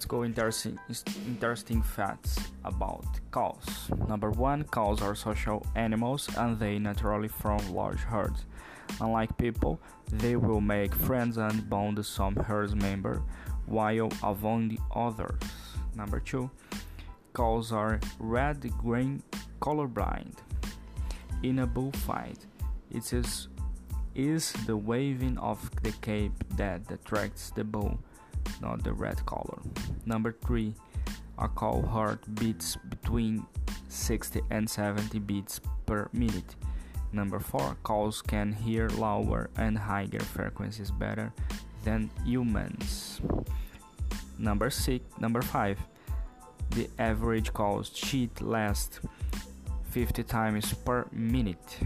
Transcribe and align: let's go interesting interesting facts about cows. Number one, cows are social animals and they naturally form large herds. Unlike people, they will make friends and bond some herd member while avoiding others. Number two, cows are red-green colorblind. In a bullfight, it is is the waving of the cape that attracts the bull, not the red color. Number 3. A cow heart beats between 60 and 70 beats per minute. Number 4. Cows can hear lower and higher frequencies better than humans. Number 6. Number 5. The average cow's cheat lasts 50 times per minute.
let's 0.00 0.06
go 0.06 0.24
interesting 0.24 0.78
interesting 1.26 1.82
facts 1.82 2.38
about 2.64 3.04
cows. 3.30 3.90
Number 4.08 4.30
one, 4.30 4.64
cows 4.64 5.02
are 5.02 5.14
social 5.14 5.66
animals 5.76 6.26
and 6.38 6.58
they 6.58 6.78
naturally 6.78 7.28
form 7.28 7.60
large 7.74 7.98
herds. 7.98 8.46
Unlike 8.98 9.36
people, 9.36 9.78
they 10.10 10.36
will 10.36 10.62
make 10.62 10.94
friends 10.94 11.36
and 11.36 11.68
bond 11.68 12.02
some 12.06 12.34
herd 12.34 12.74
member 12.80 13.22
while 13.66 14.08
avoiding 14.22 14.78
others. 14.96 15.42
Number 15.94 16.18
two, 16.18 16.50
cows 17.34 17.70
are 17.70 18.00
red-green 18.18 19.22
colorblind. 19.60 20.32
In 21.42 21.58
a 21.58 21.66
bullfight, 21.66 22.38
it 22.90 23.12
is 23.12 23.48
is 24.14 24.52
the 24.66 24.76
waving 24.76 25.36
of 25.36 25.58
the 25.82 25.92
cape 26.00 26.32
that 26.56 26.90
attracts 26.90 27.50
the 27.50 27.64
bull, 27.64 27.98
not 28.60 28.84
the 28.84 28.92
red 28.92 29.24
color. 29.26 29.58
Number 30.06 30.32
3. 30.44 30.74
A 31.38 31.48
cow 31.48 31.82
heart 31.82 32.22
beats 32.34 32.76
between 32.76 33.46
60 33.88 34.40
and 34.50 34.68
70 34.68 35.18
beats 35.20 35.60
per 35.86 36.08
minute. 36.12 36.54
Number 37.12 37.40
4. 37.40 37.76
Cows 37.84 38.22
can 38.22 38.52
hear 38.52 38.88
lower 38.90 39.50
and 39.56 39.78
higher 39.78 40.20
frequencies 40.20 40.90
better 40.90 41.32
than 41.84 42.10
humans. 42.24 43.20
Number 44.38 44.70
6. 44.70 45.04
Number 45.18 45.42
5. 45.42 45.78
The 46.70 46.88
average 46.98 47.52
cow's 47.52 47.90
cheat 47.90 48.40
lasts 48.40 49.00
50 49.90 50.22
times 50.22 50.72
per 50.72 51.06
minute. 51.10 51.78